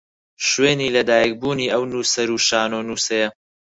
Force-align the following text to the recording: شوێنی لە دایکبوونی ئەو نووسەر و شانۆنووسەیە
شوێنی 0.47 0.93
لە 0.95 1.01
دایکبوونی 1.09 1.71
ئەو 1.73 1.83
نووسەر 1.91 2.29
و 2.31 2.37
شانۆنووسەیە 2.47 3.27